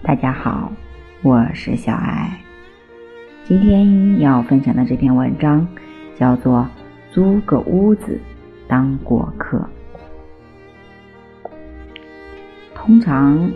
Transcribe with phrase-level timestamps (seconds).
[0.00, 0.72] 大家好，
[1.22, 2.30] 我是小爱。
[3.44, 5.66] 今天要分享的这篇文章
[6.16, 6.66] 叫做
[7.12, 8.18] 《租个屋子
[8.68, 9.58] 当过客》。
[12.76, 13.50] 通常，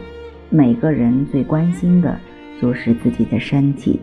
[0.51, 2.19] 每个人最关心的
[2.61, 4.01] 就是自己的身体。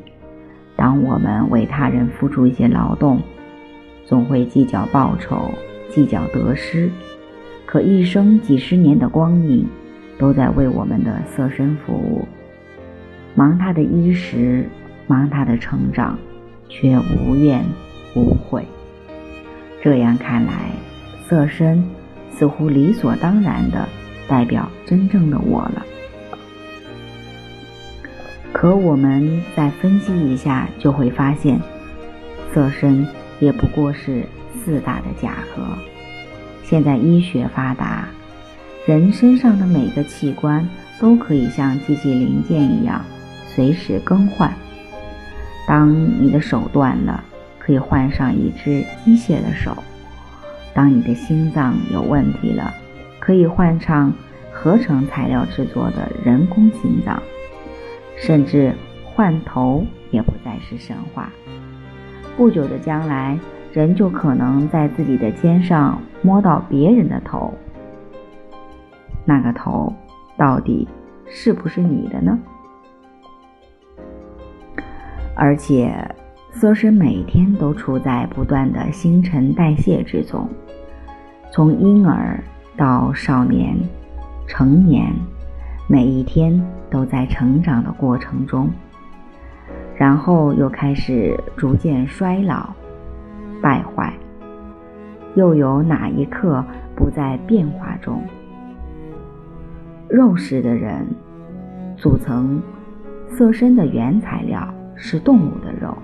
[0.78, 3.22] 当我们为他人付出一些劳动，
[4.06, 5.52] 总会计较报酬，
[5.90, 6.90] 计较得失。
[7.66, 9.68] 可一生几十年的光阴，
[10.20, 12.28] 都在为我们的色身服务，
[13.34, 14.70] 忙他的衣食，
[15.08, 16.20] 忙他的成长，
[16.68, 17.64] 却无怨
[18.14, 18.64] 无悔。
[19.82, 20.72] 这样看来，
[21.28, 21.82] 色身
[22.32, 23.88] 似乎理所当然的
[24.28, 25.86] 代表真正的我了。
[28.52, 31.58] 可我们再分析一下，就会发现，
[32.54, 33.08] 色身
[33.40, 35.64] 也不过是四大的假合。
[36.64, 38.10] 现在医学发达，
[38.90, 40.68] 人身上的每个器官
[41.00, 43.06] 都可以像机器零件一样
[43.46, 44.52] 随时更换。
[45.68, 47.24] 当你的手断了，
[47.60, 49.74] 可以换上一只机械的手；
[50.74, 52.74] 当你的心脏有问题了，
[53.20, 54.12] 可以换上
[54.52, 57.22] 合成材料制作的人工心脏。
[58.18, 58.74] 甚至
[59.06, 61.30] 换头也不再是神话。
[62.36, 63.38] 不久的将来。
[63.72, 67.54] 人就可能在自己的肩上摸到别人的头，
[69.30, 69.94] 那个头
[70.36, 70.88] 到底
[71.28, 72.40] 是不是你的呢？
[75.36, 75.94] 而且，
[76.52, 80.50] 色身每天都处在不断的新陈代谢之中，
[81.52, 82.44] 从婴儿
[82.76, 83.78] 到少年、
[84.48, 85.14] 成年，
[85.88, 88.68] 每一天都在成长的过程中，
[89.96, 92.74] 然后又开始逐渐衰老。
[93.62, 94.12] 败坏，
[95.36, 98.24] 又有哪一刻不在变化中？
[100.10, 101.08] 肉食的人
[101.96, 102.62] 组成
[103.28, 105.96] 色身的原材料是动物的肉，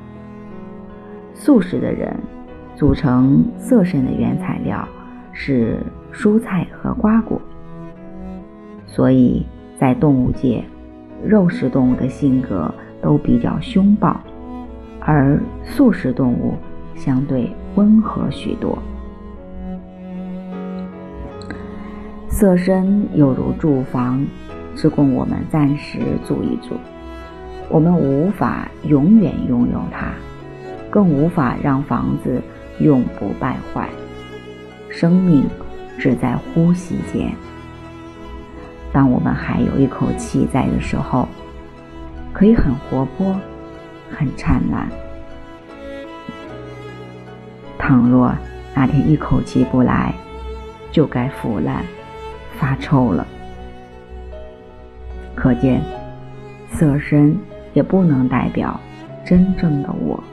[1.34, 2.16] 素食的人
[2.76, 4.88] 组成色身的原材料
[5.34, 5.80] 是
[6.14, 7.42] 蔬菜和瓜果。
[8.86, 9.46] 所以
[9.76, 10.64] 在动物界，
[11.24, 14.20] 肉食动物的性格都比较凶暴，
[15.00, 16.54] 而素食动物。
[16.98, 18.80] 相对温和许多。
[22.38, 24.28] 色身有如住房，
[24.76, 26.76] 只供我们暂时住一住。
[27.70, 30.08] 我们无法永远拥有它，
[30.90, 32.42] 更无法让房子
[32.82, 33.88] 永不败坏。
[34.90, 35.46] 生命
[35.98, 37.32] 只在呼吸间。
[38.92, 41.30] 当我们还有一口气在的时候，
[42.34, 43.34] 可以很活泼，
[44.12, 44.90] 很灿烂。
[47.78, 48.36] 倘若
[48.76, 50.14] 那天一口气不来，
[50.92, 51.82] 就该腐烂、
[52.60, 53.26] 发臭了。
[55.36, 55.82] 可见，
[56.72, 57.38] 色身
[57.74, 58.80] 也不能代表
[59.26, 60.24] 真正的我。